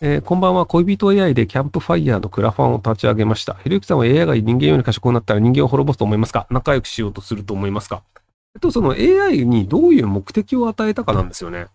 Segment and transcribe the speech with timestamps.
[0.00, 0.64] えーこんばんは。
[0.64, 3.54] 恋人 AI でキャンプファイヤーのクラファンを立ち上げました。
[3.54, 6.46] ひろゆきさんは AI が人間より賢くなったら人間を滅ぼすと思いますか？
[6.50, 8.04] 仲良くしようとすると思いますか？
[8.54, 11.66] えっと、その AI にどういう目的を与えたかなんですよね。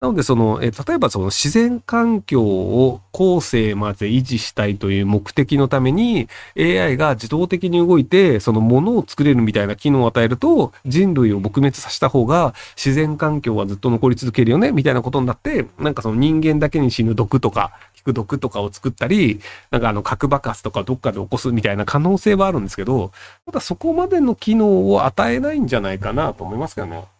[0.00, 6.26] なので、その、え例えばその自然環境を後世まで維持したいという目的のために
[6.58, 19.40] AI が自動的に動いて、そのものを作れるみたいな機能を与えると人類を撲滅させた方が自然環境はずっと残り続けるよねみたいなことになって、なんかその人間だけに死ぬ毒とか、効く毒とかを作ったり、
[19.70, 23.12] なんかあの核爆発とかどっかで起こすみたいな可能性はあるんですけど、
[23.44, 27.19] ただそこまでの機能を与えないんじゃないかなと思いますけどね。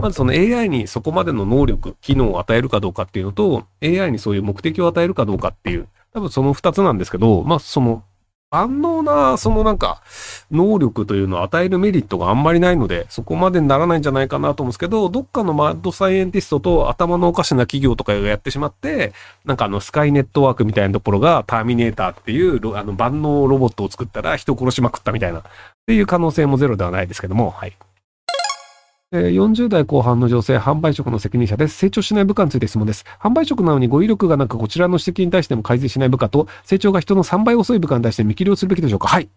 [0.00, 8.02] まずその AI にそこまでの能力、機能を与えるかどうかっていうのと、AI にそういう目的を与えるかどうかっていう、多分その二つなんですけど、まあその
[8.50, 10.02] 万能な、そのなんか、
[10.50, 19.12] 能力というのを与えるメリットがあんまりないので、そこまでにならないんじゃないかなと思うんですけど、どっかのマッドサイエンティストと頭のおかしな企業とかがやってしまって、
[19.44, 25.42] なんかあの、スカイネットワークみたいなところが、ターミネーターっていう、あの、万能ロボットを作ったら人殺しまくったみたいな、っ
[25.86, 27.76] ていう可能性もゼロではないですけども、はい。
[29.12, 31.76] 40代後半の女性、販売職の責任者です。
[31.76, 33.04] 成長しない部下について質問です。
[33.20, 39.28] 販売職なのに語彙力がなく、こちらの指摘に対しても改善しない部下と、成長が人の3倍遅い部下に対して見切りをするべきでしょうかはい。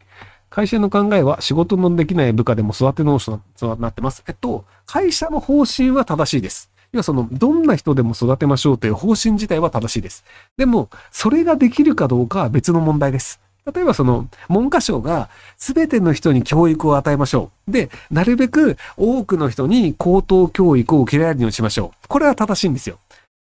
[0.52, 4.24] 会社の考えは仕事のできない部下でも育て直しとなってます。
[4.28, 6.70] えっと、会社の方針は正しいです。
[6.92, 10.24] 要はその、どんな人でも育てましょうという方針自体は正しいです。
[10.56, 13.43] でも、それができるかどうかは別の問題です。
[13.72, 17.72] 例えばその、文科省が全ての人に教育を与えましょう。
[17.72, 22.08] で、なるべく多くの人に高等教育を受けられるようにしましょう。
[22.08, 22.98] これは正しいんですよ。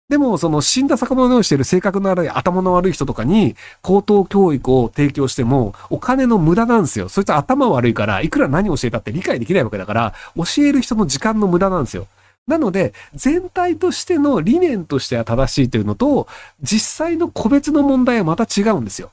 [0.08, 7.08] でも、その死んだ魚のようにしている性格の悪い頭の悪い人とかに高等教育を提供してもお金の無駄なんですよ。
[7.08, 12.06] そいつ頭悪いから、いくら何を教えたって理解できないわけだから、教える人の時間の無駄なんですよ。
[12.46, 16.28] なので、全体としての理念としては正しいというのと、
[16.60, 19.10] 実際の個別の問題はまた違うんですよ。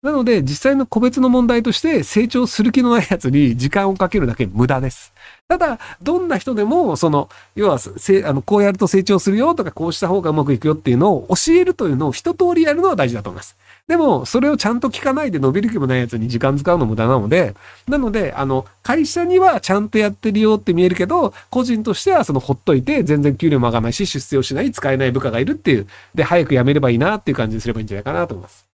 [0.00, 5.12] なので、実際の個別の問題として成長する気のないやつに時間をかけるだけ無駄です。
[5.48, 13.56] ただ、どんな人でも、その、要は、あの、こうやると成長するよとか、こうした方がうまくいくよっていうのを教えるというのを一通りやるのは大事だと思います。
[13.88, 17.54] でも、それをちゃんと聞かないで伸びる気もないやつに時間使うの無駄なので、
[17.88, 28.67] なので、あの、会社にはちゃんとやってるよって見えるけど、個人としてはそのほっといて、全然給料も上がらないし、出世をしない、使えない部下がいるっていう、で、早く辞めればいいなっていう感じにすればいいんじゃないかなと思います。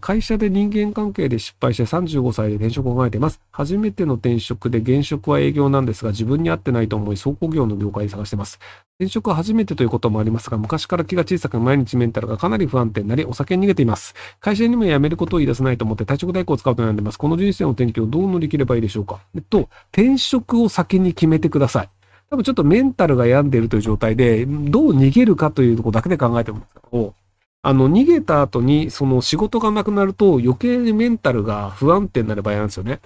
[0.00, 3.42] 会社で人間関係で失敗して35歳で転職を考えています。
[3.50, 8.58] 初めての転職で現職は営業なんですが、自分に合ってないと思い、倉庫業の業界を探しています。
[8.98, 14.14] 転職は初めてということもありますが、昔から気が小さく毎日メンタルがかなり不安定になり、お酒に逃げています。
[14.40, 17.18] 会社にも辞めることを言い出せないと思って退職代行を使うと悩んでいます。
[17.18, 21.90] この人生の転機をどう乗り切ればいいでしょうかえっと、転職を先に決めてください。
[22.30, 27.25] 多分ちょっとメンタルが病んでいるという状態で、どう逃げるかというところだけで考えてもらうんです、
[27.68, 33.00] あの、逃げた後に、その仕事がなくなると余計にメンタルが不安定になる場合なんですよね。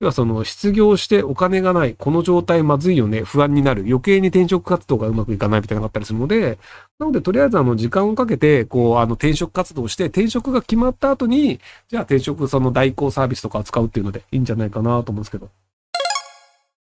[0.00, 6.58] 要はその失業してお金がない、この状態まずいよね、不安になる、余計に転職活動がうまくいかないみたいなのがあったりするので、
[6.98, 15.50] なのでとりあえずあの時間をかけて、こうあの転職活動をして、転職が決まった後に、じゃあ転職その代行サービスとかを使うっていうのでいいんじゃないかなと思うんですけど。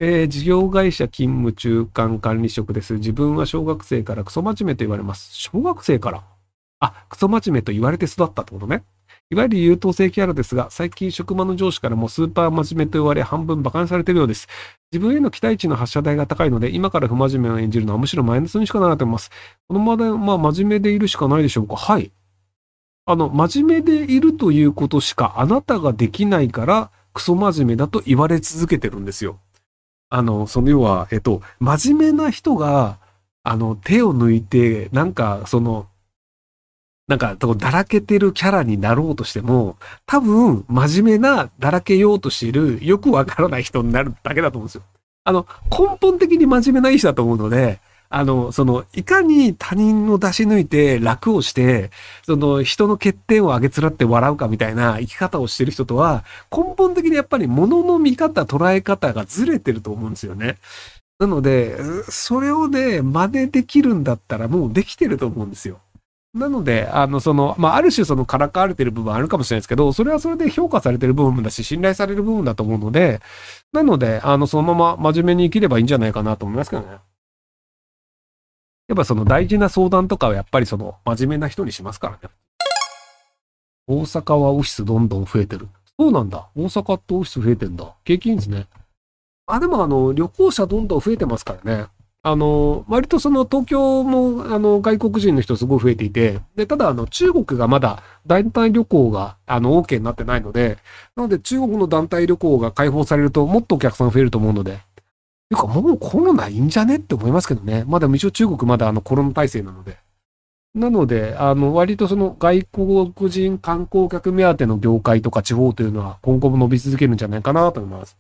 [0.01, 2.95] えー事業会社勤務中間管理職です。
[2.95, 5.31] 自分は小学生からクソ真面目と言われます。
[5.33, 6.34] 小学生から？
[6.85, 8.85] あ、クソ真面目と言われて育ったってことね。
[9.31, 14.49] いわゆる優等生キャラですが、最近職場の上司からもスーパー真面目と言われ、半分馬鹿にされてるようです。
[14.93, 19.31] 自分への期待値の発射台が高いので、今から不真面目を演じるのはむしろマイナスにしかならないと思います。
[19.67, 21.77] このままで、まあ、真面目でいるしかないでしょうか。
[21.77, 22.13] はい。
[23.07, 29.39] あの、真面目でいるということしかあなたができないから、クソ真面目だと言われ続けてるんですよ。
[30.11, 32.99] あの、その要は、えっと、真面目な人が、
[33.43, 35.87] あの、手を抜いて、なんか、その、
[37.07, 39.77] なんか、だらけてるキャラになろうとしても、
[40.07, 44.83] 多分、真面目な、だらけようとしている、よくわからない人になるだけだと思うんですよ。
[45.25, 47.79] あの、根本的に真面目ない人だと思うので、
[48.09, 51.91] あの、その、いかに他人を出し抜いて楽をして、
[52.25, 60.57] その、人の欠点を上げつらって笑うかみたいな生き方をしてる人とは、根本的にやっぱり物の見方、捉え方がずれてると思うんですよね。
[61.19, 61.77] なので、
[62.09, 65.81] それをね、真似できるんだったらもうできてると思うんですよ。
[66.35, 73.21] なので、あの、その、まあ、ある種そのからかわれてる部分あるかもしれないですけど、それはそれで評価されてる部分だし、信頼される部分だと思うので、
[73.73, 76.99] なので、あの、そのまま真面目に生きればいいんじゃないかなと思いますけどね。
[78.89, 82.35] やっぱその大事な相談とかはやっぱりその真面目な人にしますからね。
[83.87, 85.69] 大阪はオフィスどんどん増えてる。
[85.99, 86.49] そうなんだ。
[86.57, 87.95] 大阪ってオフィス増えてんだ。
[88.05, 88.67] 景気いいんですね。
[89.47, 91.87] あ、でもあの、旅行者どんどん増えてますからね。
[92.27, 100.79] あの、割とその東京も、あの、外国人の人すごい増えていて、で、ただ、あの、中国がまだ団体旅行が、あの、OK になってないので、
[101.17, 104.81] なので中国の団体旅行が解放されると、もっとお客さん増えると思うので、てい
[105.53, 107.85] うか、もうコロナいいんじゃねって思いますけどね。
[107.87, 109.99] まだ、一応中国まだあのコロナ体制なので。
[110.75, 118.17] なので、あの、割とその外国人観光客目当ての業界とか地方というのは今後も伸び続けるんじゃないかなと思います。